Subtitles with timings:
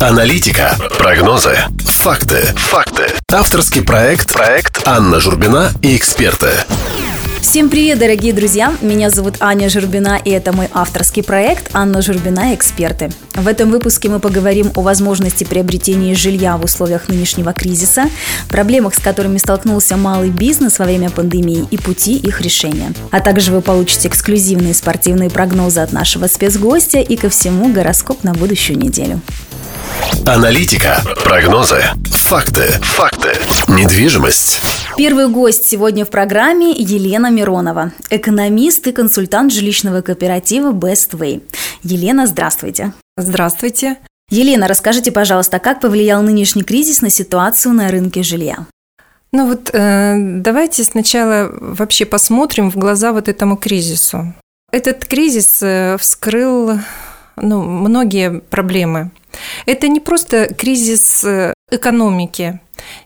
[0.00, 3.08] Аналитика, прогнозы, факты, факты.
[3.32, 6.50] Авторский проект, проект Анна Журбина и эксперты.
[7.40, 8.72] Всем привет, дорогие друзья!
[8.80, 12.54] Меня зовут Аня Журбина, и это мой авторский проект «Анна Журбина.
[12.54, 13.10] Эксперты».
[13.34, 18.04] В этом выпуске мы поговорим о возможности приобретения жилья в условиях нынешнего кризиса,
[18.48, 22.92] проблемах, с которыми столкнулся малый бизнес во время пандемии и пути их решения.
[23.10, 28.32] А также вы получите эксклюзивные спортивные прогнозы от нашего спецгостя и ко всему гороскоп на
[28.34, 29.20] будущую неделю.
[30.26, 33.30] Аналитика, прогнозы, факты, факты.
[33.68, 34.60] Недвижимость.
[34.96, 41.42] Первый гость сегодня в программе Елена Миронова, экономист и консультант жилищного кооператива Best Way.
[41.82, 42.92] Елена, здравствуйте.
[43.16, 43.96] Здравствуйте.
[44.30, 48.66] Елена, расскажите, пожалуйста, как повлиял нынешний кризис на ситуацию на рынке жилья?
[49.32, 54.34] Ну вот э, давайте сначала вообще посмотрим в глаза вот этому кризису.
[54.70, 56.78] Этот кризис э, вскрыл
[57.42, 59.10] ну, многие проблемы.
[59.66, 62.60] Это не просто кризис э, экономики.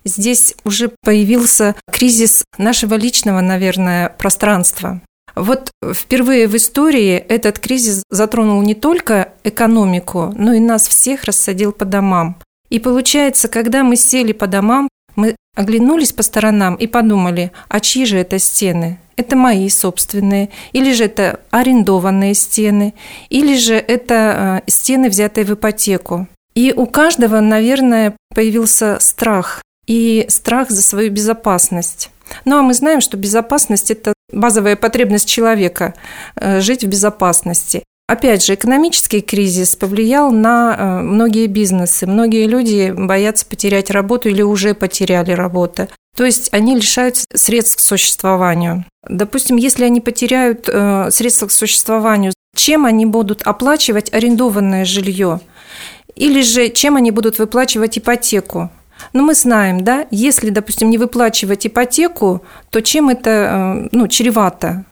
[0.04, 5.00] Здесь уже появился кризис нашего личного, наверное, пространства.
[5.34, 11.72] Вот впервые в истории этот кризис затронул не только экономику, но и нас всех рассадил
[11.72, 12.36] по домам.
[12.68, 18.04] И получается, когда мы сели по домам, мы оглянулись по сторонам и подумали, а чьи
[18.04, 18.98] же это стены?
[19.16, 22.94] Это мои собственные, или же это арендованные стены,
[23.28, 26.28] или же это э, стены, взятые в ипотеку.
[26.54, 32.10] И у каждого, наверное, появился страх и страх за свою безопасность.
[32.44, 35.94] Ну а мы знаем, что безопасность– это базовая потребность человека
[36.36, 37.84] э,– жить в безопасности.
[38.08, 42.06] Опять же, экономический кризис повлиял на э, многие бизнесы.
[42.06, 45.88] Многие люди боятся потерять работу или уже потеряли работу.
[46.16, 48.84] То есть они лишаются средств к существованию.
[49.08, 55.40] Допустим, если они потеряют э, средства к существованию, чем они будут оплачивать арендованное жилье?
[56.14, 58.70] Или же чем они будут выплачивать ипотеку?
[59.12, 64.84] Но мы знаем, да, если, допустим, не выплачивать ипотеку, то чем это э, ну, чревато?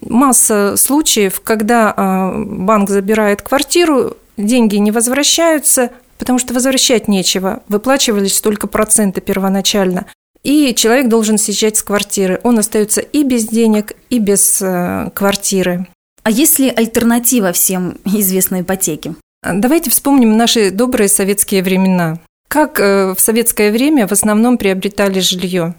[0.00, 7.62] Масса случаев, когда э, банк забирает квартиру, деньги не возвращаются, потому что возвращать нечего.
[7.68, 10.06] Выплачивались только проценты первоначально.
[10.44, 12.40] И человек должен съезжать с квартиры.
[12.42, 15.86] Он остается и без денег, и без э, квартиры.
[16.22, 19.14] А есть ли альтернатива всем известной ипотеке?
[19.42, 22.18] Давайте вспомним наши добрые советские времена.
[22.48, 25.74] Как э, в советское время в основном приобретали жилье?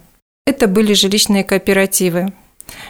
[0.46, 2.32] Это были жилищные кооперативы.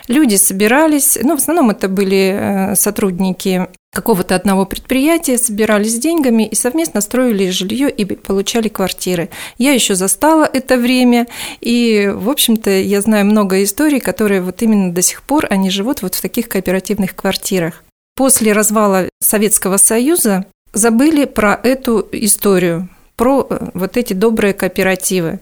[0.09, 6.55] Люди собирались, ну, в основном это были э, сотрудники какого-то одного предприятия, собирались деньгами и
[6.55, 9.31] совместно строили жилье и получали квартиры.
[9.59, 11.27] Я еще застала это время,
[11.61, 16.03] и, в общем-то, я знаю много историй, которые вот именно до сих пор, они живут
[16.03, 17.83] вот в таких кооперативных квартирах.
[18.15, 22.89] После развала Советского Союза забыли про эту историю
[23.21, 25.41] про э, вот эти добрые кооперативы.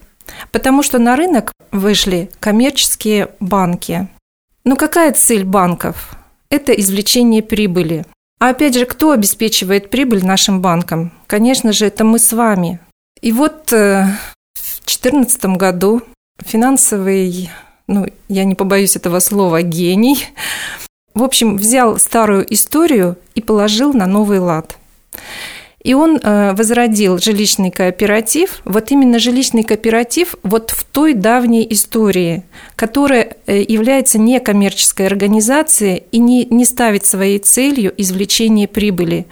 [0.50, 4.08] Потому что на рынок вышли коммерческие банки.
[4.68, 6.10] Но какая цель банков?
[6.50, 8.04] Это извлечение прибыли.
[8.38, 11.10] А опять же, кто обеспечивает прибыль нашим банкам?
[11.26, 12.78] Конечно же, это мы с вами.
[13.22, 14.04] И вот э,
[14.52, 16.02] в 2014 году
[16.40, 17.50] финансовый,
[17.86, 20.26] ну, я не побоюсь этого слова, гений,
[21.14, 24.76] в общем, взял старую историю и положил на новый лад.
[25.82, 32.42] И он э, возродил жилищный кооператив, вот именно жилищный кооператив вот в той давней истории,
[32.74, 39.26] которая э, является некоммерческой организацией и не, не ставит своей целью извлечение прибыли.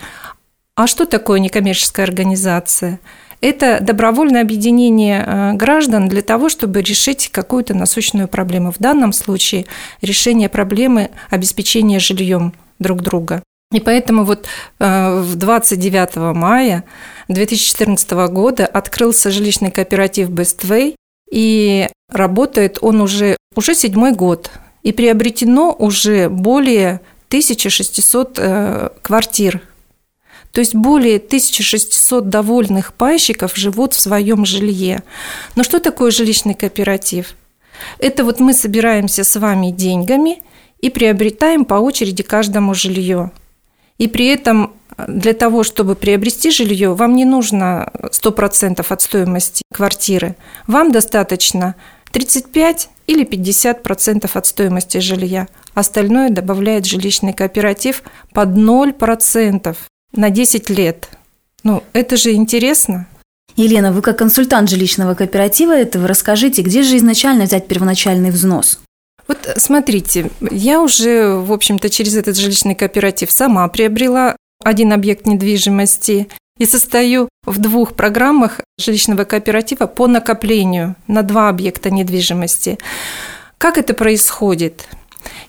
[0.77, 3.01] А что такое некоммерческая организация?
[3.41, 8.71] Это добровольное объединение э, граждан для того, чтобы решить какую-то насущную проблему.
[8.71, 9.67] В данном случае
[10.01, 13.43] решение проблемы обеспечения жильем друг друга.
[13.73, 14.47] И поэтому вот
[14.79, 16.85] э, в 29 мая
[17.29, 20.95] 2014 года открылся жилищный кооператив Bestway,
[21.31, 24.51] и работает он уже, уже седьмой год.
[24.83, 29.61] И приобретено уже более 1600 э, квартир.
[30.53, 35.03] То есть более 1600 довольных пайщиков живут в своем жилье.
[35.57, 37.35] Но что такое жилищный кооператив?
[37.99, 40.43] Это вот мы собираемся с вами деньгами
[40.81, 43.33] и приобретаем по очереди каждому жилье.
[43.99, 44.75] И при этом
[45.09, 50.37] для того, чтобы приобрести жилье, вам не нужно 100% от стоимости квартиры.
[50.67, 51.75] Вам достаточно
[52.13, 55.49] 35 или 50% от стоимости жилья.
[55.75, 58.03] Остальное добавляет жилищный кооператив
[58.33, 59.77] под 0%
[60.13, 61.09] на 10 лет.
[61.63, 63.07] Ну, это же интересно.
[63.57, 68.81] Елена, вы как консультант жилищного кооператива этого расскажите, где же изначально взять первоначальный взнос?
[69.29, 76.29] Вот смотрите, я уже, в общем-то, через этот жилищный кооператив сама приобрела один объект недвижимости.
[76.59, 82.79] и состою в двух программах жилищного кооператива по накоплению на два объекта недвижимости.
[83.59, 84.89] Как это происходит?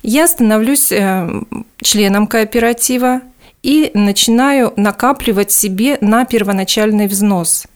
[0.03, 1.29] Я становлюсь э,
[1.81, 3.21] членом кооператива
[3.63, 7.67] и начинаю накапливать себе на первоначальный взнос.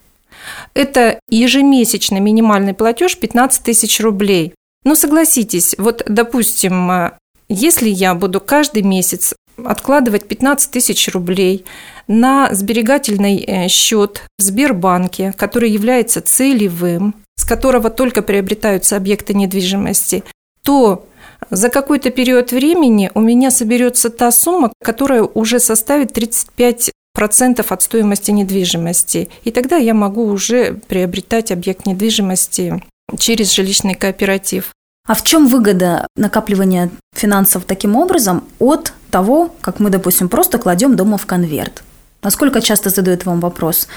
[0.74, 4.54] Это ежемесячный минимальный платеж 15 тысяч рублей.
[4.84, 7.10] Ну, согласитесь, вот, допустим, э,
[7.48, 9.34] если я буду каждый месяц
[9.64, 11.64] откладывать 15 тысяч рублей
[12.08, 20.24] на сберегательный э, счет в Сбербанке, который является целевым, с которого только приобретаются объекты недвижимости,
[20.64, 21.06] то
[21.50, 27.82] за какой-то период времени у меня соберется та сумма, которая уже составит 35 процентов от
[27.82, 29.28] стоимости недвижимости.
[29.44, 32.82] И тогда я могу уже приобретать объект недвижимости
[33.18, 34.72] через жилищный кооператив.
[35.06, 40.94] А в чем выгода накапливания финансов таким образом от того, как мы, допустим, просто кладем
[40.94, 41.82] дома в конверт?
[42.22, 43.88] Насколько часто задают вам вопрос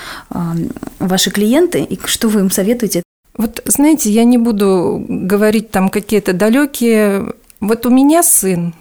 [0.98, 3.04] ваши клиенты, и что вы им советуете?
[3.38, 7.34] Вот, знаете, я не буду говорить там какие-то далекие.
[7.60, 8.74] Вот у меня сын,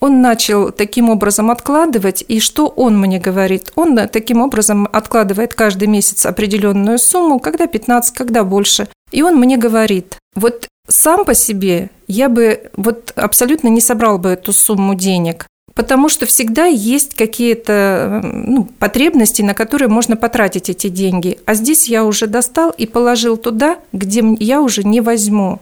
[0.00, 3.72] он начал таким образом откладывать, и что он мне говорит?
[3.74, 8.88] Он таким образом откладывает каждый месяц определенную сумму, когда 15, когда больше.
[9.10, 14.30] И он мне говорит, вот сам по себе я бы вот абсолютно не собрал бы
[14.30, 20.88] эту сумму денег, потому что всегда есть какие-то ну, потребности, на которые можно потратить эти
[20.88, 21.38] деньги.
[21.46, 25.60] А здесь я уже достал и положил туда, где я уже не возьму.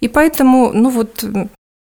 [0.00, 1.24] И поэтому, ну вот,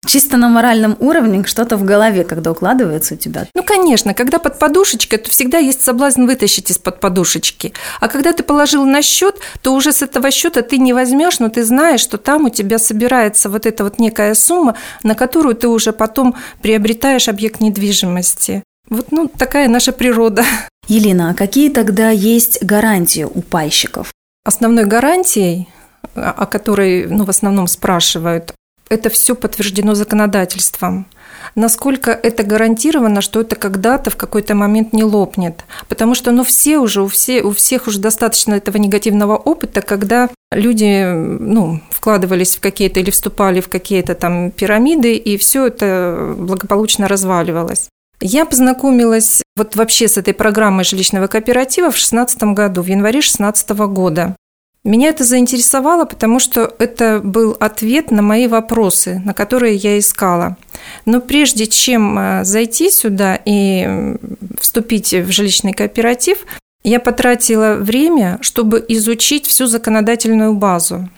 [0.04, 3.46] Чисто на моральном уровне что-то в голове, когда укладывается у тебя.
[3.54, 7.72] Ну, конечно, когда под подушечкой, то всегда есть соблазн вытащить из-под подушечки.
[8.00, 11.48] А когда ты положил на счет, то уже с этого счета ты не возьмешь, но
[11.48, 15.68] ты знаешь, что там у тебя собирается вот эта вот некая сумма, на которую ты
[15.68, 18.64] уже потом приобретаешь объект недвижимости.
[18.88, 20.44] Вот, ну, такая наша природа.
[20.88, 24.12] Елена, а какие тогда есть гарантии у пайщиков?
[24.44, 25.68] Основной гарантией
[26.14, 28.52] о которой ну, в основном спрашивают,
[28.88, 31.06] это все подтверждено законодательством.
[31.54, 35.64] Насколько это гарантировано, что это когда-то в какой-то момент не лопнет.
[35.88, 40.30] Потому что ну, все уже, у, все, у всех уже достаточно этого негативного опыта, когда
[40.50, 47.08] люди ну, вкладывались в какие-то или вступали в какие-то там пирамиды, и все это благополучно
[47.08, 47.88] разваливалось.
[48.20, 53.70] Я познакомилась вот вообще с этой программой жилищного кооператива в 2016 году, в январе 2016
[53.70, 54.36] года.
[54.84, 60.56] Меня это заинтересовало, потому что это был ответ на мои вопросы, на которые я искала.
[61.04, 64.16] Но прежде чем э, зайти сюда и
[64.60, 66.38] вступить в жилищный кооператив,
[66.82, 71.08] я потратила время, чтобы изучить всю законодательную базу.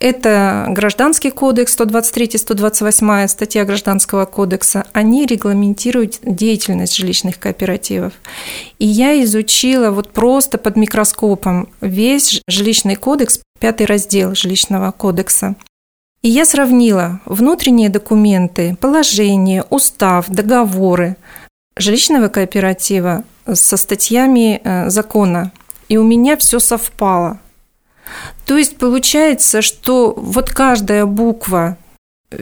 [0.00, 4.86] Это Гражданский кодекс 123-128 статья Гражданского кодекса.
[4.92, 8.12] Они регламентируют деятельность жилищных кооперативов.
[8.78, 15.56] И я изучила вот просто под микроскопом весь жилищный кодекс, пятый раздел жилищного кодекса.
[16.22, 21.16] И я сравнила внутренние документы, положение, устав, договоры
[21.76, 25.52] жилищного кооператива со статьями э, закона.
[25.88, 27.40] И у меня все совпало.
[28.46, 31.76] То есть получается, что вот каждая буква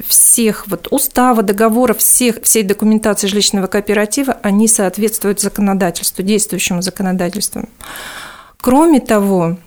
[0.08, 7.68] всех вот устава, договоров, всех, всей документации жилищного кооператива, они соответствуют законодательству, действующему законодательству.
[8.58, 9.58] Кроме того,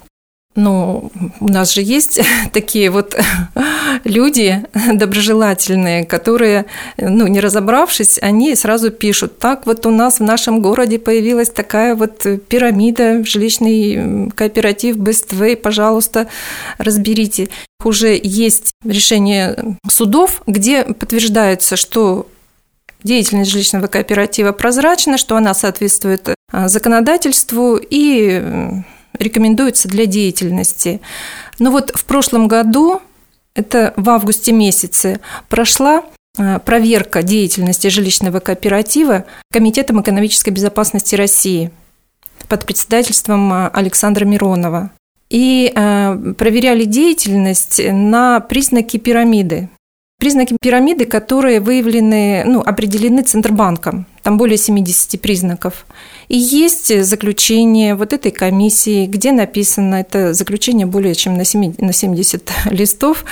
[0.55, 2.19] ну, у нас же есть
[2.53, 3.15] такие вот
[4.03, 6.65] люди доброжелательные, которые,
[6.97, 11.95] ну, не разобравшись, они сразу пишут, так вот у нас в нашем городе появилась такая
[11.95, 16.27] вот пирамида, жилищный кооператив Way, пожалуйста,
[16.77, 17.49] разберите.
[17.83, 22.27] Уже есть решение судов, где подтверждается, что
[23.03, 28.43] деятельность жилищного кооператива прозрачна, что она соответствует а, законодательству и
[29.19, 31.01] рекомендуется для деятельности.
[31.59, 33.01] Но вот в прошлом году,
[33.53, 36.03] это в августе месяце, прошла
[36.37, 41.71] э, проверка деятельности жилищного кооператива Комитетом экономической безопасности России
[42.47, 44.91] под председательством э, Александра Миронова.
[45.29, 49.69] И э, проверяли деятельность на признаки пирамиды.
[50.19, 54.05] Признаки пирамиды, которые выявлены, ну, определены Центробанком.
[54.21, 55.85] Там более 70 признаков.
[56.27, 63.23] И есть заключение вот этой комиссии, где написано, это заключение более чем на 70 листов,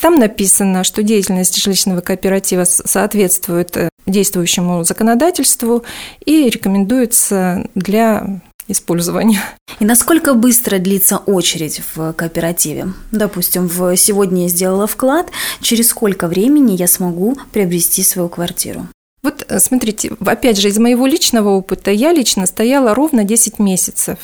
[0.00, 5.84] там написано, что деятельность жилищного кооператива соответствует э, действующему законодательству
[6.24, 9.40] и рекомендуется для использования.
[9.78, 12.88] И насколько быстро длится очередь в кооперативе?
[13.12, 15.30] Допустим, в сегодня я сделала вклад,
[15.60, 18.86] через сколько времени я смогу приобрести свою квартиру?
[19.22, 24.18] Вот э, смотрите, опять же, из моего личного опыта я лично стояла ровно 10 месяцев.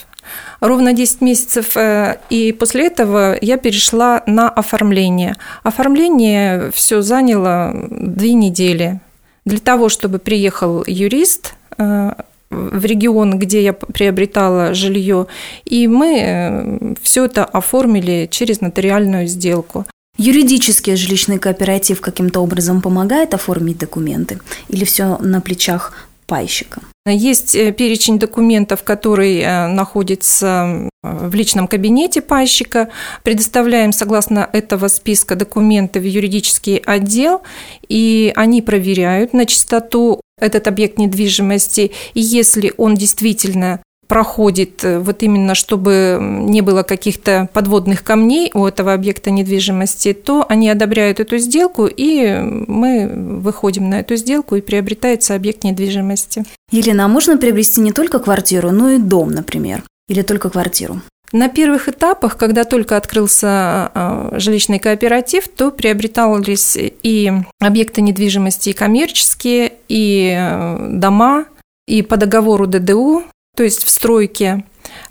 [0.60, 5.36] Ровно 10 месяцев, э, и после этого я перешла на оформление.
[5.64, 9.00] Оформление все заняло две недели.
[9.44, 12.12] Для того, чтобы приехал юрист, э,
[12.52, 15.26] в регион, где я приобретала жилье,
[15.64, 19.86] и мы все это оформили через нотариальную сделку.
[20.18, 25.92] Юридически жилищный кооператив каким-то образом помогает оформить документы или все на плечах
[26.26, 26.82] пайщика?
[27.06, 32.90] Есть э, перечень документов, который э, находится в личном кабинете пайщика.
[33.24, 37.42] Предоставляем согласно этого списка документы в юридический отдел,
[37.88, 41.90] и они проверяют на чистоту этот объект недвижимости.
[42.14, 48.66] И если он действительно проходит э, вот именно, чтобы не было каких-то подводных камней у
[48.66, 54.60] этого объекта недвижимости, то они одобряют эту сделку, и мы выходим на эту сделку, и
[54.60, 56.44] приобретается объект недвижимости.
[56.70, 59.82] Елена, а можно приобрести не только квартиру, но и дом, например?
[60.10, 61.00] Или только квартиру?
[61.32, 68.74] На первых этапах, когда только открылся э, жилищный кооператив, то приобретались и объекты недвижимости и
[68.74, 71.46] коммерческие, и э, дома,
[71.86, 73.24] и по договору ДДУ
[73.56, 74.64] то есть в стройке.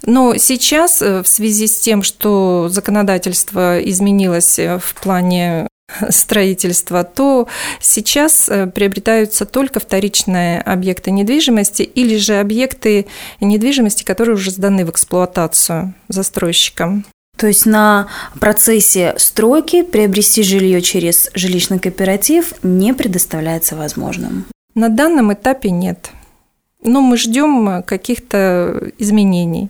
[0.05, 5.67] Но сейчас э, в связи с тем, что законодательство изменилось э, в плане
[6.09, 7.47] строительства, то
[7.79, 13.07] сейчас э, приобретаются только вторичные объекты недвижимости или же объекты
[13.39, 17.05] недвижимости, которые уже сданы в эксплуатацию застройщикам.
[17.37, 18.07] То есть на
[18.39, 24.45] процессе стройки приобрести жилье через жилищный кооператив не предоставляется возможным?
[24.75, 26.11] На данном этапе нет
[26.83, 29.69] но мы ждем каких-то изменений.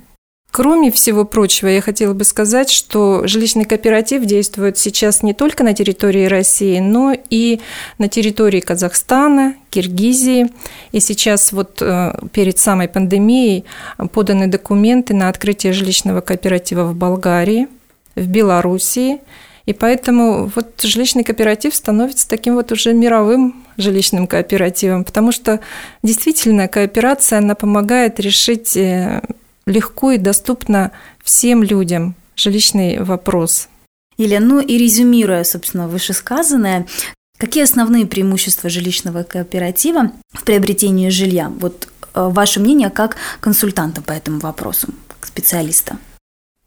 [0.51, 5.73] Кроме всего прочего, я хотела бы сказать, что жилищный кооператив действует сейчас не только на
[5.73, 7.61] территории России, но и
[7.97, 10.49] на территории Казахстана, Киргизии.
[10.91, 13.63] И сейчас вот э, перед самой пандемией
[14.11, 17.69] поданы документы на открытие жилищного кооператива в Болгарии,
[18.17, 19.21] в Белоруссии.
[19.65, 25.59] И поэтому вот жилищный кооператив становится таким вот уже мировым жилищным кооперативом, потому что
[26.03, 29.21] действительно кооперация, она помогает решить э,
[29.65, 30.91] легко и доступно
[31.23, 33.69] всем людям жилищный вопрос.
[34.17, 36.85] Елена, ну и резюмируя, собственно, вышесказанное,
[37.37, 41.49] какие основные преимущества жилищного кооператива в приобретении жилья?
[41.49, 45.97] Вот э, ваше мнение как консультанта по этому вопросу, как специалиста.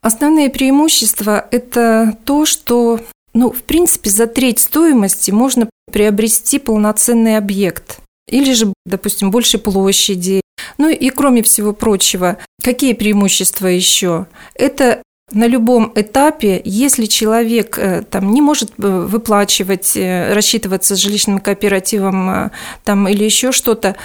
[0.01, 2.99] Основные преимущества– это то, что
[3.35, 7.99] ну, в принципе, за треть стоимости можно приобрести полноценный объект
[8.29, 10.41] или же, допустим, больше площади.
[10.77, 14.27] Ну и кроме всего прочего, какие преимущества еще?
[14.55, 20.99] Это на любом этапе, если человек э, там, не может э, выплачивать, э, рассчитываться с
[20.99, 22.51] жилищным кооперативом
[22.83, 23.95] там, или еще что-то,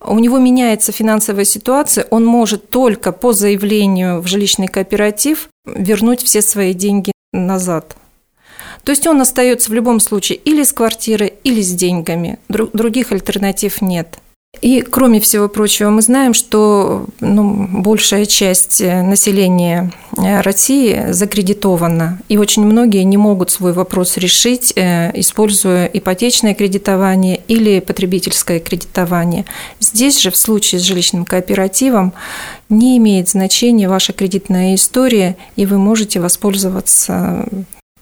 [0.00, 6.40] у него меняется финансовая ситуация, он может только по заявлению в жилищный кооператив вернуть все
[6.42, 7.96] свои деньги назад.
[8.84, 12.38] То есть он остается в любом случае или с квартирой, или с деньгами.
[12.48, 14.18] Других альтернатив нет.
[14.60, 22.20] И, кроме всего прочего, мы знаем, что ну, большая часть э, населения э, России закредитована,
[22.28, 29.46] и очень многие не могут свой вопрос решить, э, используя ипотечное кредитование или потребительское кредитование.
[29.80, 32.12] Здесь же, в случае с жилищным кооперативом,
[32.68, 37.48] не имеет значения ваша кредитная история, и вы можете воспользоваться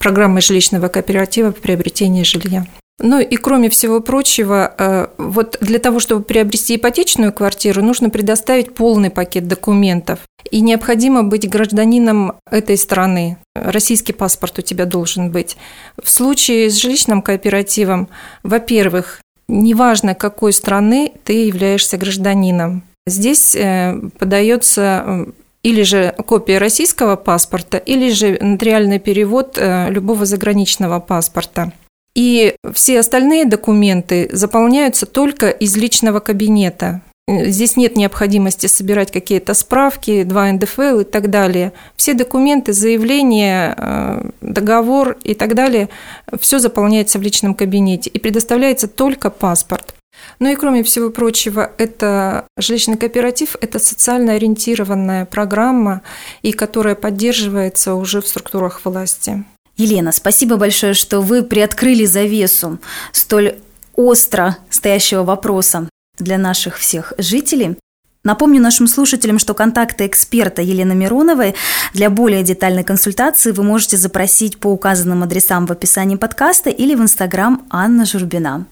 [0.01, 2.67] программой жилищного кооператива по приобретению жилья.
[3.03, 8.75] Ну и кроме всего прочего, э, вот для того, чтобы приобрести ипотечную квартиру, нужно предоставить
[8.75, 10.19] полный пакет документов.
[10.51, 13.39] И необходимо быть гражданином этой страны.
[13.55, 15.57] Российский паспорт у тебя должен быть.
[16.03, 18.09] В случае с жилищным кооперативом,
[18.43, 22.83] во-первых, неважно какой страны ты являешься гражданином.
[23.07, 25.27] Здесь э, подается
[25.63, 31.73] или же копия российского паспорта, или же нотариальный перевод э, любого заграничного паспорта.
[32.15, 37.03] И все остальные документы заполняются только из личного кабинета.
[37.29, 41.73] Здесь нет необходимости собирать какие-то справки, 2 НДФЛ и так далее.
[41.95, 45.89] Все документы, заявления, э, договор и так далее,
[46.41, 49.95] все заполняется в личном кабинете и предоставляется только паспорт.
[50.39, 56.03] Ну и кроме всего прочего, это жилищный кооператив– это социально ориентированная программа,
[56.43, 59.45] и которая поддерживается уже в структурах власти.
[59.77, 62.79] Елена, спасибо большое, что вы приоткрыли завесу
[63.13, 63.57] столь
[63.95, 67.77] остро стоящего вопроса для наших всех жителей.
[68.23, 71.55] Напомню нашим слушателям, что контакты эксперта Елены Мироновой
[71.95, 77.01] для более детальной консультации вы можете запросить по указанным адресам в описании подкаста или в
[77.01, 78.67] инстаграм Анна Журбина.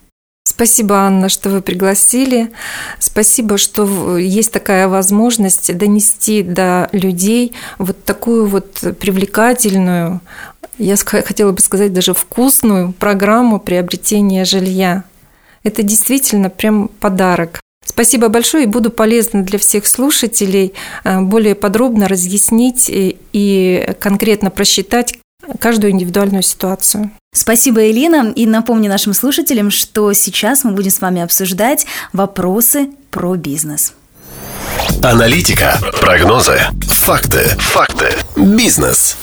[0.59, 2.51] Спасибо, Анна, что вы пригласили.
[2.99, 10.21] Спасибо, что есть такая возможность донести до людей вот такую вот привлекательную,
[10.79, 15.05] я хотела бы сказать, даже вкусную программу приобретения жилья.
[15.63, 17.61] Это действительно прям подарок.
[17.85, 20.75] Спасибо большое, и буду полезна для всех слушателей
[21.05, 25.15] э, более подробно разъяснить и конкретно просчитать
[25.61, 27.11] каждую индивидуальную ситуацию.
[27.35, 28.33] Спасибо, Елена.
[28.35, 33.95] И напомню нашим слушателям, что сейчас мы будем с вами обсуждать вопросы про бизнес.
[35.03, 39.17] Аналитика, прогнозы, факты, факты, бизнес.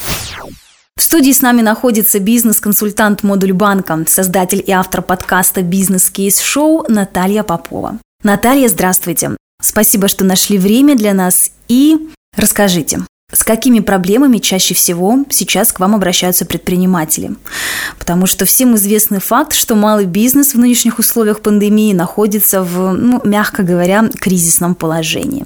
[0.98, 8.00] В студии с нами находится бизнес-консультант Модуль банка, создатель и автор подкаста «Бизнес-кейс-шоу» Наталья Попова.
[8.24, 9.32] Наталья, здравствуйте.
[9.62, 11.52] Спасибо, что нашли время для нас.
[11.68, 11.98] И
[12.38, 13.02] расскажите,
[13.32, 17.32] с какими проблемами чаще всего сейчас к вам обращаются предприниматели?
[18.00, 23.22] Потому что всем известный факт, что малый бизнес в нынешних условиях пандемии находится в, ну,
[23.24, 25.46] мягко говоря, кризисном положении.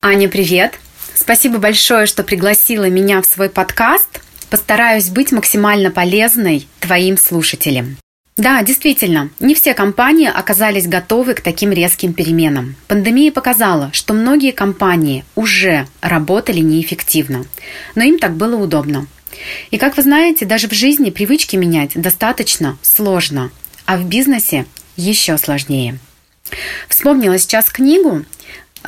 [0.00, 0.74] Аня, привет!
[1.14, 4.20] Спасибо большое, что пригласила меня в свой подкаст.
[4.50, 7.96] Постараюсь быть максимально полезной твоим слушателям.
[8.38, 12.76] Да, действительно, не все компании оказались готовы к таким резким переменам.
[12.86, 17.46] Пандемия показала, что многие компании уже работали неэффективно,
[17.96, 19.08] но им так было удобно.
[19.72, 23.50] И как вы знаете, даже в жизни привычки менять достаточно сложно,
[23.86, 24.66] а в бизнесе
[24.96, 25.98] еще сложнее.
[26.88, 28.24] Вспомнила сейчас книгу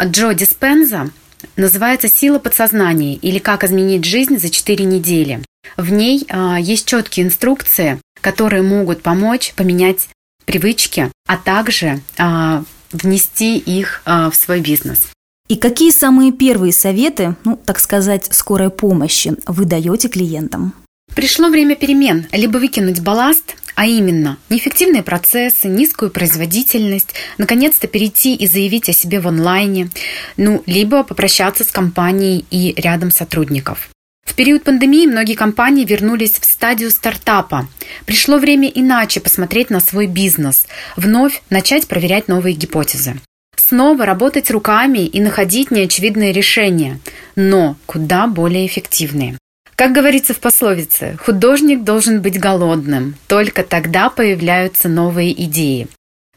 [0.00, 1.10] Джо Диспенза
[1.56, 5.40] называется «Сила подсознания» или «Как изменить жизнь за 4 недели».
[5.76, 10.08] В ней э, есть четкие инструкции, которые могут помочь поменять
[10.44, 12.62] привычки, а также э,
[12.92, 15.08] внести их э, в свой бизнес.
[15.48, 20.74] И какие самые первые советы, ну, так сказать, скорой помощи вы даете клиентам?
[21.14, 22.26] Пришло время перемен.
[22.30, 29.20] Либо выкинуть балласт, а именно неэффективные процессы, низкую производительность, наконец-то перейти и заявить о себе
[29.20, 29.90] в онлайне,
[30.36, 33.90] ну, либо попрощаться с компанией и рядом сотрудников.
[34.30, 37.68] В период пандемии многие компании вернулись в стадию стартапа.
[38.06, 43.20] Пришло время иначе посмотреть на свой бизнес, вновь начать проверять новые гипотезы.
[43.56, 47.00] Снова работать руками и находить неочевидные решения,
[47.36, 49.36] но куда более эффективные.
[49.74, 55.88] Как говорится в пословице, художник должен быть голодным, только тогда появляются новые идеи.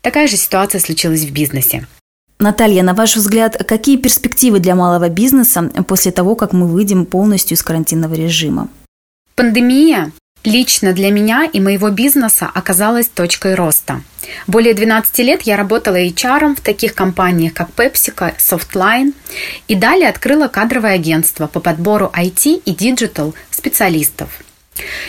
[0.01, 1.85] Такая же ситуация случилась в бизнесе.
[2.43, 7.55] Наталья, на ваш взгляд, какие перспективы для малого бизнеса после того, как мы выйдем полностью
[7.55, 8.67] из карантинного режима?
[9.35, 10.11] Пандемия
[10.43, 14.01] лично для меня и моего бизнеса оказалась точкой роста.
[14.45, 19.13] Более 12 лет я работала HR в таких компаниях, как PepsiCo, Softline,
[19.69, 24.29] и далее открыла кадровое агентство по подбору IT и digital специалистов–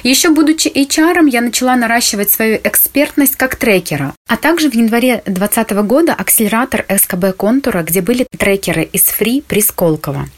[0.03, 5.71] еще будучи HR, я начала наращивать свою экспертность как трекера, а также в январе 2020
[5.87, 10.29] года акселератор СКБ Контура, где были трекеры из Free при Сколково.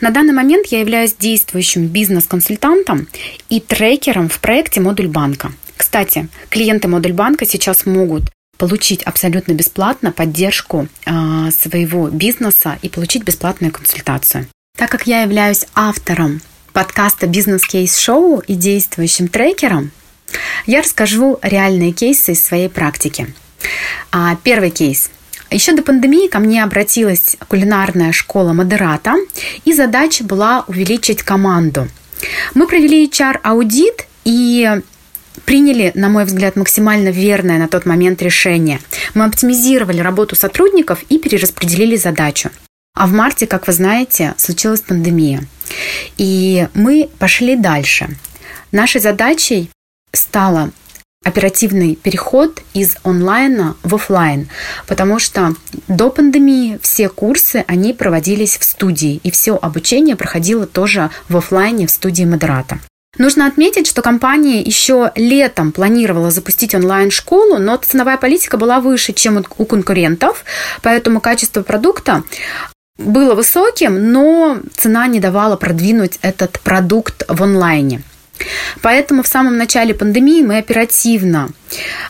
[0.00, 3.08] На данный момент я являюсь действующим бизнес-консультантом
[3.48, 5.52] и трекером в проекте Модуль банка.
[5.76, 8.24] Кстати, клиенты Модуль банка сейчас могут
[8.56, 14.46] получить абсолютно бесплатно поддержку э, своего бизнеса и получить бесплатную консультацию.
[14.76, 16.40] Так как я являюсь автором
[16.78, 19.90] подкаста «Бизнес-кейс-шоу» и действующим трекером,
[20.64, 23.34] я расскажу реальные кейсы из своей практики.
[24.12, 25.10] А, первый кейс.
[25.50, 29.16] Еще до пандемии ко мне обратилась кулинарная школа Модерата,
[29.64, 31.88] и задача была увеличить команду.
[32.54, 34.80] Мы провели HR-аудит и
[35.46, 38.78] приняли, на мой взгляд, максимально верное на тот момент решение.
[39.14, 42.50] Мы оптимизировали работу сотрудников и перераспределили задачу.
[42.98, 45.44] А в марте, как вы знаете, случилась пандемия.
[46.16, 48.08] И мы пошли дальше.
[48.72, 49.70] Нашей задачей
[50.12, 50.72] стало
[51.24, 54.48] оперативный переход из онлайна в офлайн,
[54.88, 55.54] потому что
[55.86, 61.86] до пандемии все курсы, они проводились в студии, и все обучение проходило тоже в офлайне
[61.86, 62.80] в студии модерата.
[63.16, 69.44] Нужно отметить, что компания еще летом планировала запустить онлайн-школу, но ценовая политика была выше, чем
[69.56, 70.44] у конкурентов,
[70.82, 72.24] поэтому качество продукта
[72.98, 78.02] было высоким, но цена не давала продвинуть этот продукт в онлайне.
[78.82, 81.50] Поэтому в самом начале пандемии мы оперативно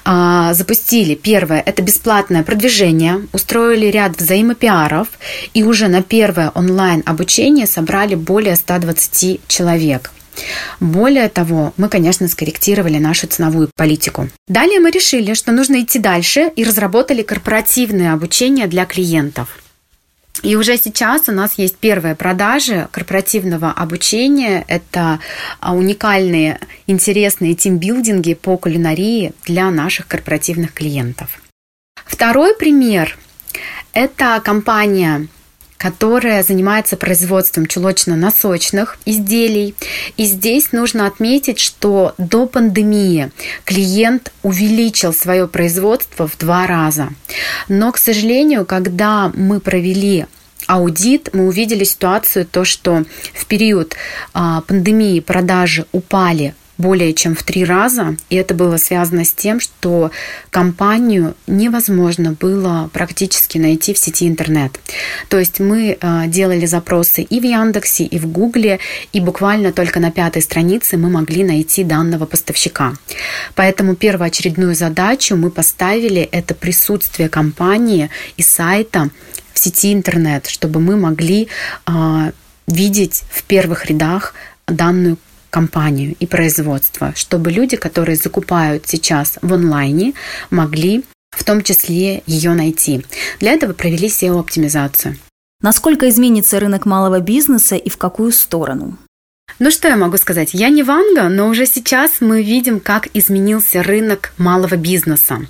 [0.05, 5.09] а, запустили первое это бесплатное продвижение, устроили ряд взаимопиаров
[5.55, 10.11] и уже на первое онлайн обучение собрали более 120 человек.
[10.79, 14.29] Более того, мы, конечно, скорректировали нашу ценовую политику.
[14.47, 19.49] Далее мы решили, что нужно идти дальше и разработали корпоративное обучение для клиентов.
[20.43, 24.65] И уже сейчас у нас есть первые продажи корпоративного обучения.
[24.69, 25.21] Это
[25.61, 31.41] а, уникальные, интересные тимбилдинги по кулинарии для наших корпоративных клиентов.
[32.07, 33.19] Второй пример–
[33.93, 35.29] это компания
[35.79, 39.75] которая занимается производством чулочно-носочных изделий.
[40.17, 43.31] И здесь нужно отметить, что до пандемии
[43.65, 47.11] клиент увеличил свое производство в два раза.
[47.69, 50.27] Но, к сожалению, когда мы провели
[50.67, 53.95] аудит, мы увидели ситуацию, то, что в период
[54.35, 59.61] а, пандемии продажи упали более чем в три раза, и это было связано с тем,
[59.61, 60.11] что
[60.51, 64.81] компанию невозможно было практически найти в сети интернет.
[65.29, 68.79] То есть мы э, делали запросы и в Яндексе, и в Гугле,
[69.13, 72.95] и буквально только на пятой странице мы могли найти данного поставщика.
[73.57, 79.11] Поэтому первоочередную задачу мы поставили это присутствие компании и сайта
[79.53, 81.49] в сети интернет, чтобы мы могли
[81.87, 82.33] э,
[82.69, 84.35] видеть в первых рядах
[84.67, 85.17] данную
[85.51, 90.15] компанию и производство, чтобы люди, которые закупают сейчас в онлайне,
[90.51, 93.05] могли в том числе ее найти.
[93.41, 95.17] Для этого провели SEO-оптимизацию.
[95.61, 98.97] Насколько изменится рынок малого бизнеса и в какую сторону?
[99.59, 100.51] Ну что я могу сказать?
[100.53, 105.47] Я не Ванга, но уже сейчас мы видим, как изменился рынок малого бизнеса.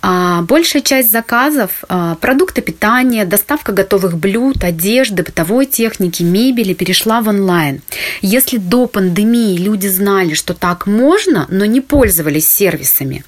[0.00, 7.20] А, большая часть заказов, а, продукты питания, доставка готовых блюд, одежды, бытовой техники, мебели перешла
[7.20, 7.82] в онлайн.
[8.22, 13.24] Если до пандемии люди знали, что так можно, но не пользовались сервисами,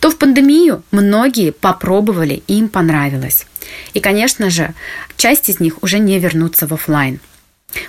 [0.00, 3.46] то в пандемию многие попробовали и им понравилось.
[3.94, 4.74] И, конечно же,
[5.16, 7.20] часть из них уже не вернутся в офлайн.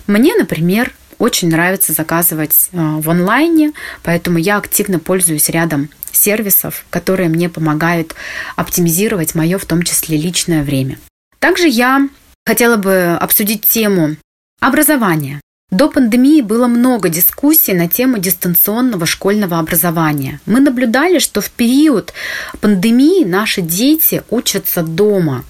[0.06, 7.30] Мне, например, очень нравится заказывать а, в онлайне, поэтому я активно пользуюсь рядом сервисов, которые
[7.30, 8.16] мне помогают
[8.56, 10.98] оптимизировать мое, в том числе, личное время.
[11.40, 12.08] Также я
[12.46, 14.16] хотела бы обсудить тему
[14.60, 15.42] образования.
[15.72, 20.42] До пандемии было много дискуссий на тему дистанционного школьного образования.
[20.46, 22.14] Мы наблюдали, что в период
[22.60, 25.46] пандемии наши дети учатся дома.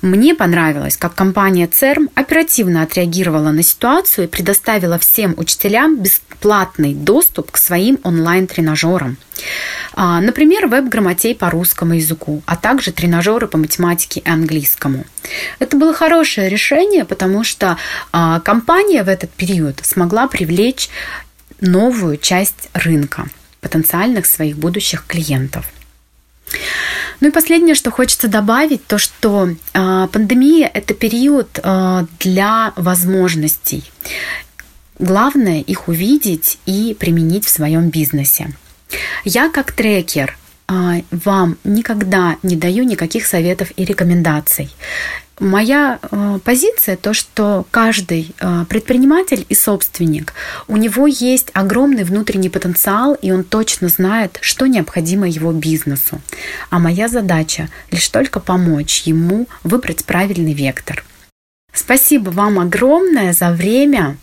[0.00, 7.50] Мне понравилось, как компания ЦЕРМ оперативно отреагировала на ситуацию и предоставила всем учителям бесплатный доступ
[7.50, 9.16] к своим онлайн-тренажерам.
[9.94, 15.04] А, например, веб-грамотей по русскому языку, а также тренажеры по математике и английскому.
[15.58, 17.76] Это было хорошее решение, потому что
[18.12, 20.88] а, компания в этот период смогла привлечь
[21.60, 23.26] новую часть рынка
[23.60, 25.70] потенциальных своих будущих клиентов.
[27.20, 33.84] Ну и последнее, что хочется добавить, то что э, пандемия– это период э, для возможностей.
[34.98, 38.52] Главное их увидеть и применить в своем бизнесе.
[39.24, 40.36] Я как трекер
[41.10, 44.70] вам никогда не даю никаких советов и рекомендаций.
[45.42, 50.34] Моя э, позиция то, что каждый э, предприниматель и собственник,
[50.68, 56.20] у него есть огромный внутренний потенциал, и он точно знает, что необходимо его бизнесу.
[56.70, 61.04] А моя задача лишь только помочь ему выбрать правильный вектор.
[61.74, 64.18] Спасибо вам огромное за время.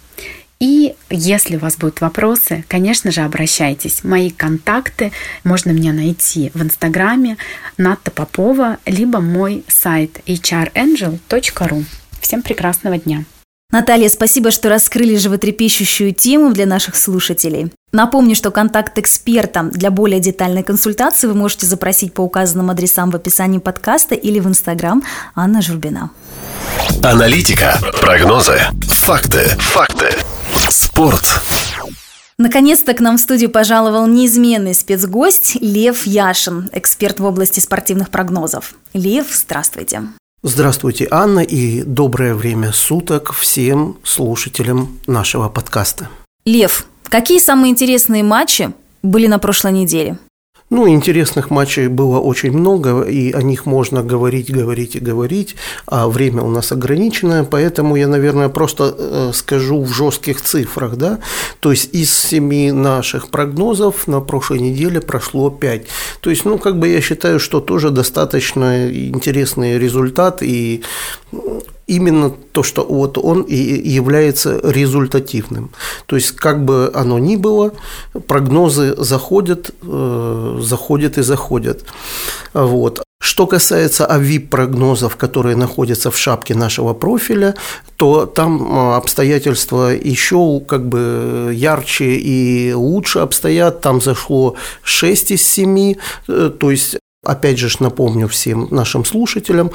[0.60, 4.04] И если у вас будут вопросы, конечно же, обращайтесь.
[4.04, 5.14] Мои контакты
[5.46, 7.38] можно мне найти в Инстаграме
[7.78, 11.86] Натта Попова, либо мой сайт hrangel.ru.
[12.20, 13.24] Всем прекрасного дня!
[13.72, 17.72] Наталья, спасибо, что раскрыли животрепещущую тему для наших слушателей.
[17.92, 23.16] Напомню, что контакт эксперта для более детальной консультации вы можете запросить по указанным адресам в
[23.16, 25.04] описании подкаста или в Инстаграм
[25.36, 26.10] Анна Журбина.
[27.04, 30.16] Аналитика, прогнозы, факты, факты.
[31.00, 31.24] Спорт.
[32.38, 38.74] Наконец-то к нам в студию пожаловал неизменный спецгость Лев Яшин, эксперт в области спортивных прогнозов.
[38.92, 40.02] Лев, здравствуйте.
[40.44, 46.10] Здравствуйте, Анна, и доброе время суток всем слушателям нашего подкаста.
[46.44, 50.20] Лев, какие самые интересные матчи были на прошлой неделе?
[50.70, 55.56] Ну, интересных матчей было очень много, и о них можно говорить, говорить и говорить,
[55.88, 61.20] а время у нас ограниченное, поэтому я, наверное, просто э, скажу в жестких цифрах, да,
[61.60, 65.88] то есть из семи наших прогнозов на прошлой неделе прошло пять.
[66.22, 70.84] То есть, ну, как бы я считаю, что тоже достаточно интересный результат, и
[71.90, 75.70] именно то, что вот он и является результативным.
[76.06, 77.72] То есть, как бы оно ни было,
[78.28, 81.86] прогнозы заходят, э, заходят и заходят.
[82.54, 83.04] Вот.
[83.22, 87.54] Что касается АВИП-прогнозов, которые находятся в шапке нашего профиля,
[87.98, 93.82] то там э, обстоятельства еще как бы ярче и лучше обстоят.
[93.82, 95.96] Там зашло 6 из 7,
[96.28, 99.72] э, то есть Опять же напомню всем нашим слушателям,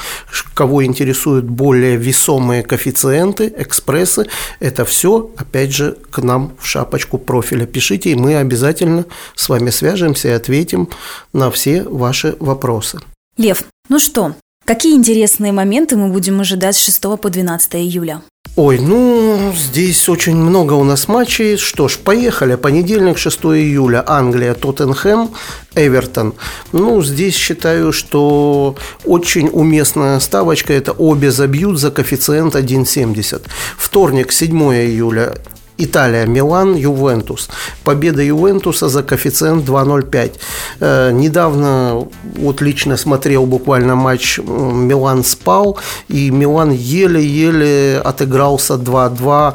[0.54, 4.26] кого интересуют более весомые коэффициенты, экспрессы,
[4.60, 9.04] это все, опять же, к нам в шапочку профиля пишите, и мы обязательно
[9.34, 10.88] с вами свяжемся и ответим
[11.34, 13.00] на все ваши вопросы.
[13.36, 18.22] Лев, Ну что, какие интересные моменты мы будем ожидать с 6 по 12 июля?
[18.56, 21.56] Ой, ну, здесь очень много у нас матчей.
[21.56, 22.54] Что ж, поехали.
[22.54, 25.30] Понедельник, 6 июля, Англия, Тоттенхэм,
[25.74, 26.34] Эвертон.
[26.70, 33.42] Ну, здесь считаю, что очень уместная ставочка– это обе забьют за коэффициент 1,70.
[33.76, 35.34] Вторник, 7 июля,
[35.78, 37.48] Италия, Милан, Ювентус.
[37.82, 40.32] Победа Ювентуса за коэффициент 2.05.
[40.80, 42.06] Э, недавно
[42.36, 49.54] вот лично смотрел буквально матч Милан спал, и Милан еле-еле отыгрался 2-2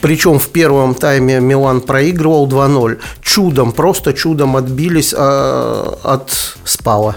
[0.00, 2.98] причем в первом тайме Милан проигрывал 2-0.
[3.22, 6.30] Чудом, просто чудом отбились а, от
[6.66, 7.16] спала.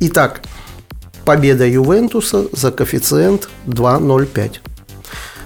[0.00, 0.42] Итак,
[1.24, 4.58] победа Ювентуса за коэффициент 2.05.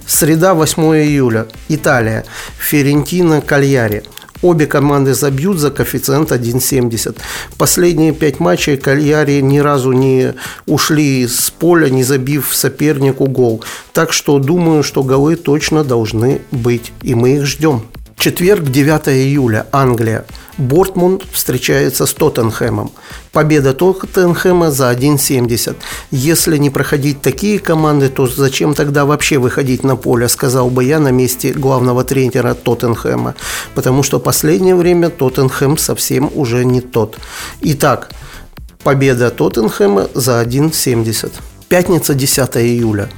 [0.07, 1.47] Среда, 8 июля.
[1.69, 2.25] Италия.
[2.59, 4.03] Ферентина, Кальяри.
[4.43, 7.17] Обе команды забьют за коэффициент 1,70.
[7.57, 10.35] Последние пять матчей Кальяри ни разу не
[10.67, 13.63] ушли с поля, не забив сопернику гол.
[13.93, 16.93] Так что думаю, что голы точно должны быть.
[17.03, 17.83] И мы их ждем.
[18.17, 20.25] Четверг, 9 июля, Англия.
[20.59, 22.93] Бортмунд встречается с Тоттенхэмом.
[23.33, 25.77] Победа Тоттенхэма за 1,70.
[26.11, 30.99] Если не проходить такие команды, то зачем тогда вообще выходить на поле, сказал бы я
[30.99, 33.35] на месте главного тренера Тоттенхэма.
[33.75, 37.19] Потому что последнее время Тоттенхэм совсем уже не тот.
[37.63, 38.11] Итак,
[38.83, 41.33] победа Тоттенхэма за 1,70.
[41.69, 43.09] Пятница, 10 июля.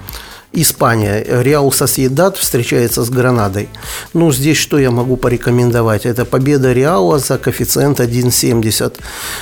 [0.55, 1.25] Испания.
[1.29, 3.69] Реал Сосьедад встречается с Гранадой.
[4.12, 6.07] Ну, здесь что я могу порекомендовать?
[6.07, 8.99] Это победа Реала за коэффициент 1,70.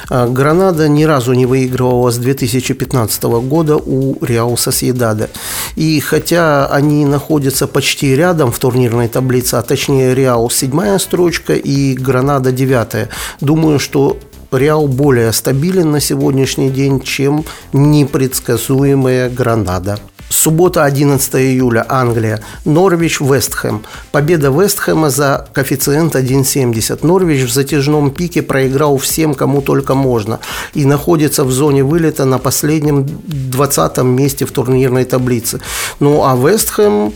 [0.08, 5.28] А, Гранада ни разу не выигрывала с 2015 года у Реал Сосьедада.
[5.76, 11.94] И хотя они находятся почти рядом в турнирной таблице, а точнее Реал седьмая строчка и
[11.94, 13.08] Гранада девятая,
[13.40, 14.18] думаю, что
[14.52, 19.98] Реал более стабилен на сегодняшний день, чем непредсказуемая Гранада.
[20.32, 22.40] Суббота, 11 июля, Англия.
[22.64, 23.84] Норвич, Вестхэм.
[24.12, 27.06] Победа Вестхэма за коэффициент 1,70.
[27.06, 30.40] Норвич в затяжном пике проиграл всем, кому только можно.
[30.72, 35.60] И находится в зоне вылета на последнем 20 месте в турнирной таблице.
[36.00, 37.12] Ну, а Вестхэм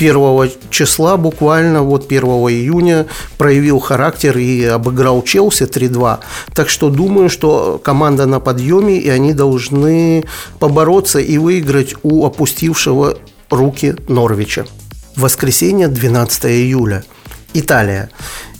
[0.00, 3.06] 1 числа, буквально вот 1 июня,
[3.36, 6.18] проявил характер и обыграл Челси 3-2.
[6.54, 10.24] Так что думаю, что команда на подъеме, и они должны
[10.58, 12.24] побороться и выиграть у
[12.60, 13.16] опустившего
[13.48, 14.66] руки Норвича.
[15.16, 17.04] Воскресенье, 12 июля.
[17.52, 18.10] Италия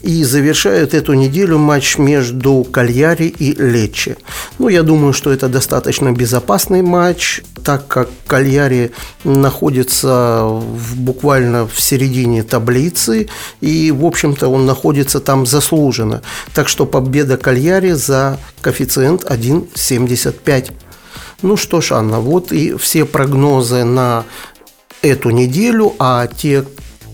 [0.03, 4.17] и завершают эту неделю матч между Кальяри и Лечи.
[4.59, 8.93] Ну, я думаю, что это достаточно безопасный матч, так как Кальяри
[9.25, 13.29] находится в, буквально в середине таблицы,
[13.61, 16.23] и, в общем-то, он находится там заслуженно.
[16.55, 20.73] Так что победа Кальяри за коэффициент 1,75.
[21.43, 24.25] Ну что ж, Анна, вот и все прогнозы на
[25.03, 26.65] эту неделю, а те,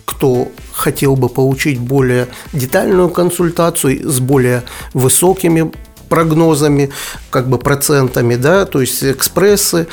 [0.05, 5.73] кто хотел бы получить более детальную консультацию с более высокими
[6.09, 6.91] прогнозами,
[7.31, 9.87] как бы процентами, да, то есть экспрессы,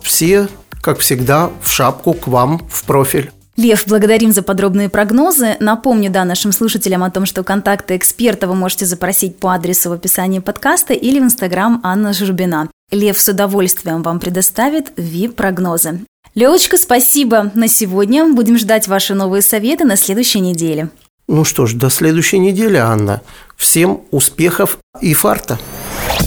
[0.00, 0.48] все,
[0.80, 3.30] как всегда, в шапку к вам в профиль.
[3.56, 5.56] Лев, благодарим за подробные прогнозы.
[5.60, 9.92] Напомню, да, нашим слушателям о том, что контакты эксперта вы можете запросить по адресу в
[9.92, 12.70] описании подкаста или в инстаграм Анна Журбина.
[12.92, 16.02] Лев с удовольствием вам предоставит VIP-прогнозы.
[16.34, 18.32] Левочка, спасибо на сегодня.
[18.32, 20.90] Будем ждать ваши новые советы на следующей неделе.
[21.26, 23.22] Ну что ж, до следующей недели, Анна.
[23.56, 25.58] Всем успехов и фарта.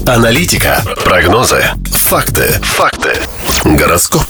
[0.08, 3.14] Аналитика, прогнозы, факты, факты,
[3.64, 4.26] гороскоп.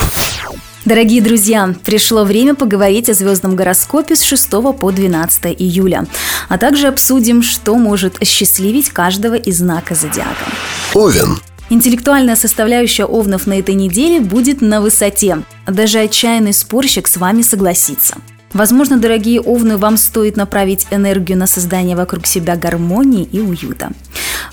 [0.86, 6.06] Дорогие друзья, пришло время поговорить о звездном гороскопе с 6 по 12 июля,
[6.48, 10.46] а также обсудим, что может осчастливить каждого из знака зодиака.
[10.94, 11.40] Овен.
[11.70, 15.44] Интеллектуальная составляющая овнов на этой неделе будет на высоте.
[15.66, 18.18] Даже отчаянный спорщик с вами согласится.
[18.54, 23.92] Возможно, дорогие овны, вам стоит направить энергию на создание вокруг себя гармонии и уюта.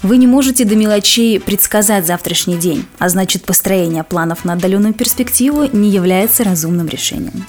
[0.03, 5.69] Вы не можете до мелочей предсказать завтрашний день, а значит построение планов на отдаленную перспективу
[5.73, 7.47] не является разумным решением.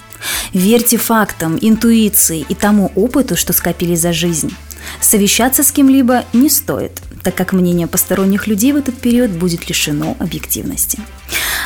[0.53, 4.53] Верьте фактам, интуиции и тому опыту, что скопили за жизнь.
[5.01, 10.15] Совещаться с кем-либо не стоит, так как мнение посторонних людей в этот период будет лишено
[10.19, 10.99] объективности.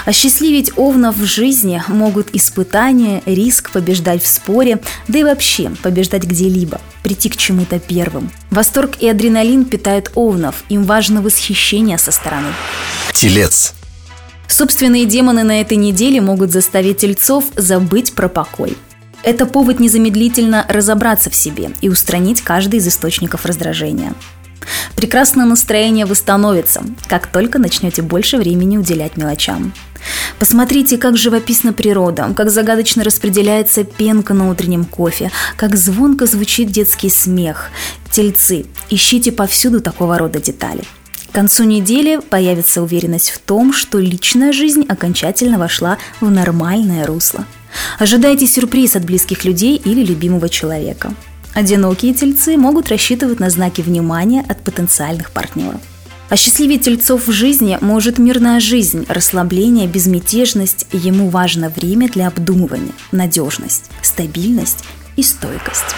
[0.05, 6.79] Осчастливить овнов в жизни могут испытания, риск побеждать в споре, да и вообще побеждать где-либо,
[7.03, 8.31] прийти к чему-то первым.
[8.51, 12.47] Восторг и адреналин питают овнов, им важно восхищение со стороны.
[13.11, 13.73] Телец.
[14.47, 18.77] Собственные демоны на этой неделе могут заставить тельцов забыть про покой.
[19.23, 24.13] Это повод незамедлительно разобраться в себе и устранить каждый из источников раздражения.
[24.95, 29.73] Прекрасное настроение восстановится, как только начнете больше времени уделять мелочам.
[30.39, 37.09] Посмотрите, как живописна природа, как загадочно распределяется пенка на утреннем кофе, как звонко звучит детский
[37.09, 37.69] смех.
[38.11, 40.83] Тельцы, ищите повсюду такого рода детали.
[41.29, 47.45] К концу недели появится уверенность в том, что личная жизнь окончательно вошла в нормальное русло.
[47.99, 51.13] Ожидайте сюрприз от близких людей или любимого человека.
[51.57, 55.81] Одинокие тельцы могут рассчитывать на знаки внимания от потенциальных партнеров.
[56.29, 60.85] Осчастливить тельцов в жизни может мирная жизнь, расслабление, безмятежность.
[60.93, 64.83] Ему важно время для обдумывания, надежность, стабильность
[65.15, 65.95] и стойкость.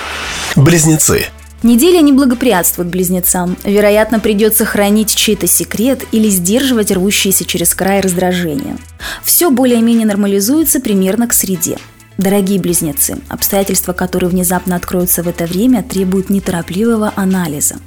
[0.55, 1.25] Близнецы.
[1.61, 3.57] Неделя не благоприятствует близнецам.
[3.65, 8.77] Вероятно, придется хранить чей-то секрет или сдерживать рвущиеся через край раздражения.
[9.25, 11.77] Все более-менее нормализуется примерно к среде.
[12.19, 17.77] Дорогие близнецы, обстоятельства, которые внезапно откроются в это время, требуют неторопливого анализа.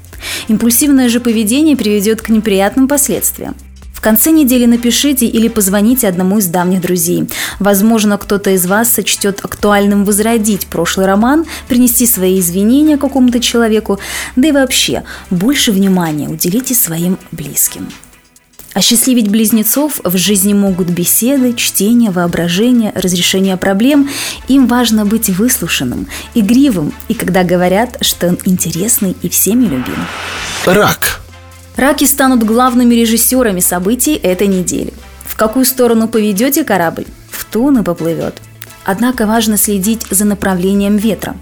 [0.48, 3.54] Импульсивное же поведение приведет к неприятным последствиям.
[3.92, 7.28] В конце недели напишите или позвоните одному из давних друзей.
[7.60, 13.98] Возможно, кто-то из вас сочтет актуальным возродить прошлый роман, принести свои извинения какому-то человеку,
[14.34, 17.86] да и вообще больше внимания уделите своим близким.
[18.74, 24.08] Осчастливить близнецов в жизни могут беседы, чтение, воображение, разрешение проблем.
[24.48, 30.06] Им важно быть выслушанным, игривым, и когда говорят, что он интересный и всеми любим.
[30.64, 31.20] Рак.
[31.76, 34.92] Раки станут главными режиссерами событий этой недели.
[35.26, 38.40] В какую сторону поведете корабль, в ту он и поплывет.
[38.84, 41.36] Однако важно следить за направлением ветра,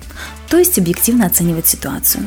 [0.49, 2.25] то есть объективно оценивать ситуацию.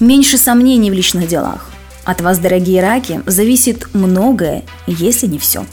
[0.00, 1.70] Меньше сомнений в личных делах.
[2.04, 5.64] От вас, дорогие раки, зависит многое, если не все.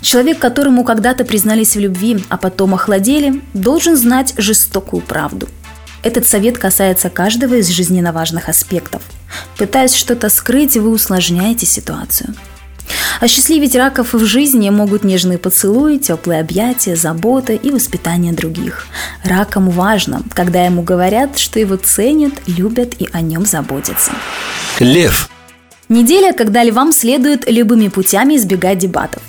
[0.00, 5.48] Человек, которому когда-то признались в любви, а потом охладели, должен знать жестокую правду.
[6.02, 9.02] Этот совет касается каждого из жизненно важных аспектов.
[9.56, 12.34] Пытаясь что-то скрыть, вы усложняете ситуацию.
[13.20, 18.86] Осчастливить раков в жизни могут нежные поцелуи, теплые объятия, забота и воспитание других.
[19.22, 24.10] Ракам важно, когда ему говорят, что его ценят, любят и о нем заботятся.
[24.80, 25.31] Лев.
[25.92, 29.22] Неделя, когда львам следует любыми путями избегать дебатов.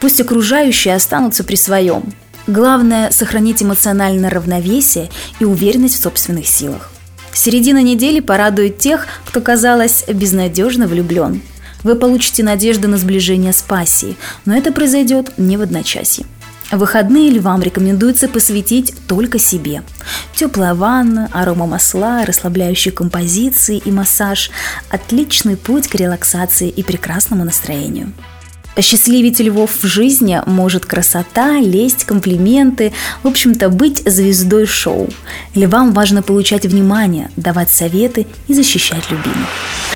[0.00, 2.02] Пусть окружающие останутся при своем.
[2.46, 6.90] Главное– сохранить эмоциональное равновесие и уверенность в собственных силах.
[7.34, 11.42] Середина недели порадует тех, кто, казалось, безнадежно влюблен.
[11.84, 14.16] Вы получите надежду на сближение с пассией,
[14.46, 16.24] но это произойдет не в одночасье.
[16.70, 19.82] Выходные львам рекомендуется посвятить только себе.
[20.34, 24.50] Теплая ванна, арома масла, расслабляющие композиции и массаж–
[24.90, 28.12] отличный путь к релаксации и прекрасному настроению.
[28.78, 35.08] Счастливить львов в жизни может красота, лесть, комплименты, в общем-то, быть звездой шоу.
[35.54, 39.48] Львам важно получать внимание, давать советы и защищать любимых.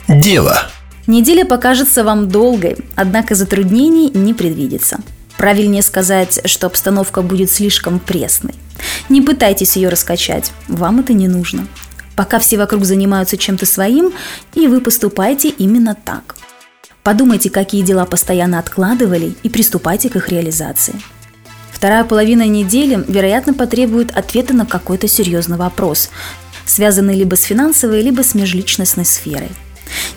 [0.09, 0.59] Дева.
[1.07, 4.99] Неделя покажется вам долгой, однако затруднений не предвидится–
[5.43, 8.55] Правильнее сказать, что обстановка будет слишком пресной.
[9.09, 11.67] Не пытайтесь ее раскачать, вам это не нужно.
[12.15, 14.13] Пока все вокруг занимаются чем-то своим,
[14.55, 16.37] и вы поступаете именно так.
[17.03, 20.95] Подумайте, какие дела постоянно откладывали, и приступайте к их реализации.
[21.73, 26.11] Вторая половина недели, вероятно, потребует ответа на какой-то серьезный вопрос,
[26.67, 29.51] связанный либо с финансовой, либо с межличностной сферой.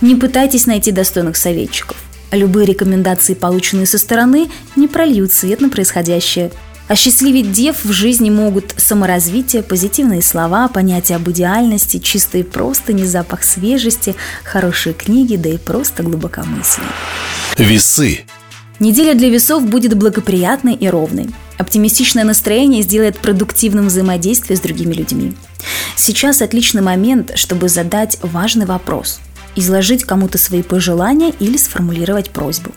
[0.01, 1.97] Не пытайтесь найти достойных советчиков.
[2.31, 6.51] Любые рекомендации, полученные со стороны, не прольют свет на происходящее.
[6.87, 14.15] Осчастливить дев в жизни могут саморазвитие, позитивные слова, понятия об идеальности, чистые простыни, запах свежести,
[14.43, 16.87] хорошие книги, да и просто глубокомыслие.
[17.57, 18.25] Весы.
[18.79, 21.29] Неделя для весов будет благоприятной и ровной.
[21.57, 25.33] Оптимистичное настроение сделает продуктивным взаимодействие с другими людьми.
[25.95, 29.21] Сейчас отличный момент, чтобы задать важный вопрос–
[29.55, 32.71] изложить кому-то свои пожелания или сформулировать просьбу.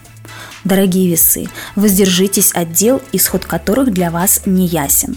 [0.64, 5.16] Дорогие весы, воздержитесь от дел, исход которых для вас не ясен.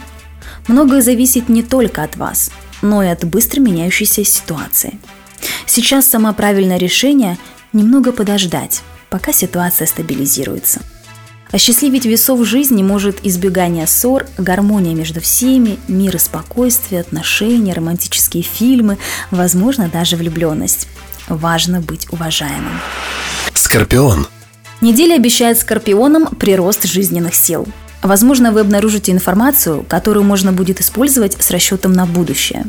[0.67, 5.00] Многое зависит не только от вас, но и от быстро меняющейся ситуации.
[5.65, 7.38] Сейчас самое правильное решение–
[7.74, 10.82] немного подождать, пока ситуация стабилизируется.
[11.52, 18.43] Осчастливить весов в жизни может избегание ссор, гармония между всеми, мир и спокойствие, отношения, романтические
[18.43, 18.97] фильмы,
[19.32, 20.88] возможно, даже влюбленность
[21.28, 22.80] важно быть уважаемым.
[23.53, 24.28] Скорпион.
[24.82, 27.67] Неделя обещает скорпионам прирост жизненных сил.
[28.01, 32.65] Возможно, вы обнаружите информацию, которую можно будет использовать с расчетом на будущее.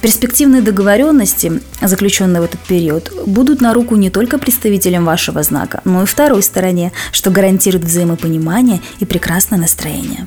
[0.00, 6.02] Перспективные договоренности, заключенные в этот период, будут на руку не только представителям вашего знака, но
[6.04, 10.26] и второй стороне, что гарантирует взаимопонимание и прекрасное настроение.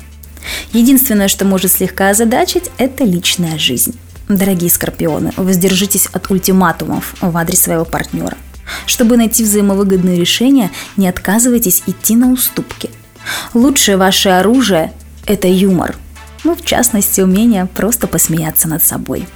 [0.72, 3.98] Единственное, что может слегка озадачить, это личная жизнь.
[4.28, 8.36] Дорогие скорпионы, воздержитесь от ультиматумов в адрес своего партнера.
[8.86, 12.90] Чтобы найти взаимовыгодное решение, не отказывайтесь идти на уступки.
[13.52, 14.92] Лучшее ваше оружие–
[15.26, 15.96] это юмор.
[16.42, 19.26] Ну, в частности, умение просто посмеяться над собой.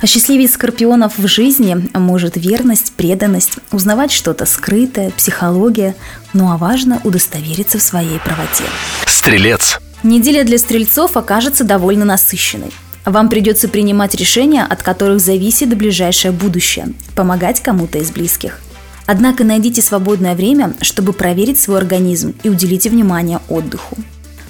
[0.00, 5.94] Осчастливить скорпионов в жизни может верность, преданность, узнавать что-то скрытое, психология,
[6.32, 8.64] ну а важно удостовериться в своей правоте.
[9.06, 9.78] Стрелец.
[10.02, 12.70] Неделя для стрельцов окажется довольно насыщенной.
[13.04, 18.60] Вам придется принимать решения, от которых зависит ближайшее будущее, помогать кому-то из близких.
[19.06, 23.96] Однако найдите свободное время, чтобы проверить свой организм и уделите внимание отдыху.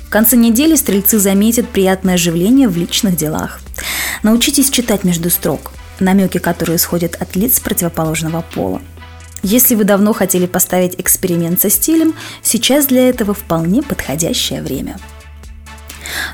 [0.06, 3.60] В конце недели стрельцы заметят приятное оживление в личных делах.
[4.22, 8.80] Научитесь читать между строк, намеки, которые исходят от лиц противоположного пола.
[9.42, 14.98] Если вы давно хотели поставить эксперимент со стилем, сейчас для этого вполне подходящее время–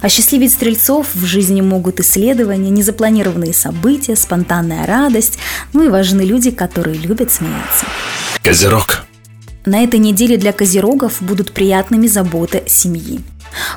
[0.01, 5.39] Осчастливить стрельцов в жизни могут исследования, незапланированные события, спонтанная радость,
[5.73, 7.87] ну и важны люди, которые любят смеяться.
[8.43, 9.05] Козерог.
[9.67, 13.21] На этой неделе для козерогов будут приятными заботы семьи.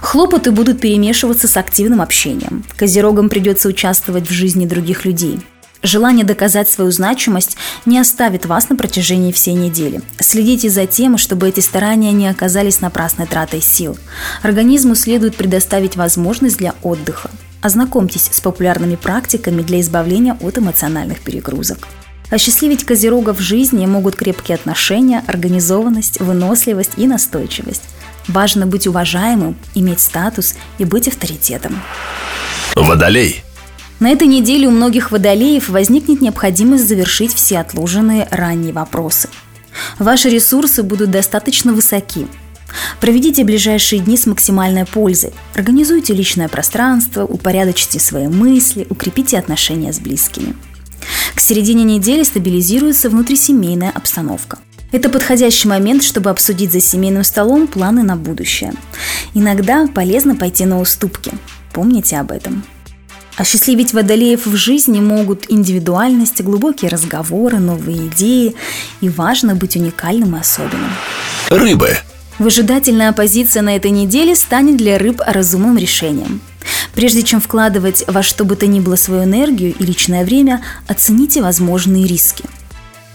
[0.01, 2.63] Хлопоты будут перемешиваться с активным общением.
[2.78, 5.39] Козерогам придется участвовать в жизни других людей–
[5.84, 10.01] Желание доказать свою значимость не оставит вас на протяжении всей недели.
[10.17, 13.97] Следите за тем, чтобы эти старания не оказались напрасной тратой сил.
[14.41, 17.29] Организму следует предоставить возможность для отдыха.
[17.61, 21.86] Ознакомьтесь с популярными практиками для избавления от эмоциональных перегрузок.
[22.29, 27.84] Осчастливить козерогов в жизни могут крепкие отношения, организованность, выносливость и настойчивость.
[28.29, 31.81] Важно быть уважаемым, иметь статус и быть авторитетом.
[32.73, 33.43] Водолей.
[34.00, 39.30] На этой неделе у многих водолеев возникнет необходимость завершить все отложенные ранние вопросы.
[40.00, 42.28] Ваши ресурсы будут достаточно высоки.
[43.00, 45.32] Проведите ближайшие дни с максимальной пользой.
[45.56, 50.56] Организуйте личное пространство, упорядочьте свои мысли, укрепите отношения с близкими.
[51.36, 54.60] К середине недели стабилизируется внутрисемейная обстановка.
[54.91, 58.74] Это подходящий момент, чтобы обсудить за семейным столом планы на будущее.
[59.34, 61.32] Иногда полезно пойти на уступки.
[61.74, 62.64] Помните об этом.
[63.36, 68.55] Осчастливить водолеев в жизни могут индивидуальность, глубокие разговоры, новые идеи.
[69.01, 70.91] И важно быть уникальным и особенным.
[71.49, 71.97] Рыбы.
[72.38, 76.41] Выжидательная позиция на этой неделе станет для рыб разумным решением.
[76.93, 81.41] Прежде чем вкладывать во что бы то ни было свою энергию и личное время, оцените
[81.41, 82.43] возможные риски.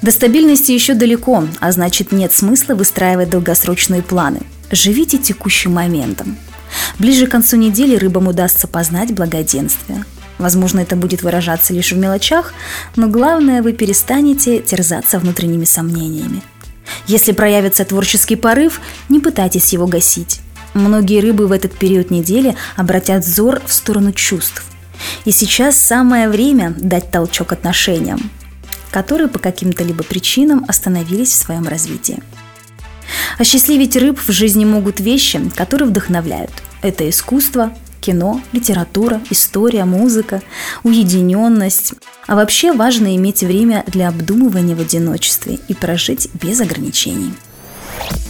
[0.02, 4.40] До стабильности еще далеко, а значит нет смысла выстраивать долгосрочные планы.
[4.70, 6.36] Живите текущим моментом–
[6.98, 10.04] Ближе к концу недели рыбам удастся познать благоденствие.
[10.38, 12.52] Возможно, это будет выражаться лишь в мелочах,
[12.96, 16.42] но главное, вы перестанете терзаться внутренними сомнениями.
[17.06, 20.40] Если проявится творческий порыв, не пытайтесь его гасить.
[20.74, 24.64] Многие рыбы в этот период недели обратят взор в сторону чувств.
[25.24, 28.30] И сейчас самое время дать толчок отношениям,
[28.90, 32.22] которые по каким-то либо причинам остановились в своем развитии.
[33.38, 36.52] Осчастливить рыб в жизни могут вещи, которые вдохновляют.
[36.82, 40.42] Это искусство, кино, литература, история, музыка,
[40.84, 41.94] уединенность.
[42.26, 47.32] А вообще важно иметь время для обдумывания в одиночестве и прожить без ограничений.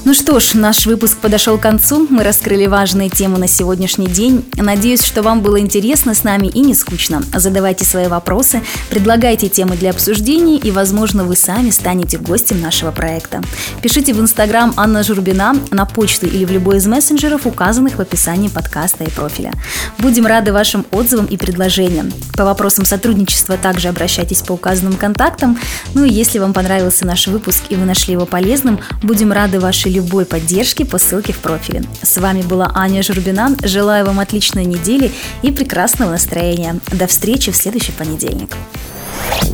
[0.09, 2.07] Ну что ж, наш выпуск подошел к концу.
[2.09, 4.43] Мы раскрыли важные темы на сегодняшний день.
[4.57, 7.23] Надеюсь, что вам было интересно с нами и не скучно.
[7.35, 13.43] Задавайте свои вопросы, предлагайте темы для обсуждений и, возможно, вы сами станете гостем нашего проекта.
[13.83, 18.49] Пишите в Инстаграм Анна Журбина, на почту или в любой из мессенджеров, указанных в описании
[18.49, 19.53] подкаста и профиля.
[19.99, 22.11] Будем рады вашим отзывам и предложениям.
[22.35, 25.59] По вопросам сотрудничества также обращайтесь по указанным контактам.
[25.93, 29.93] Ну и если вам понравился наш выпуск и вы нашли его полезным, будем рады вашей
[29.93, 31.83] любой поддержки по ссылке в профиле.
[32.03, 33.57] С вами была Аня Журбина.
[33.63, 36.79] Желаю вам отличной недели и прекрасного настроения.
[36.93, 38.51] До встречи в следующий понедельник.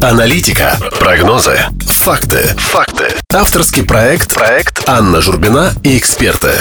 [0.00, 3.06] Аналитика, прогнозы, факты, факты.
[3.32, 6.52] Авторский проект, проект Анна Журбина и эксперты.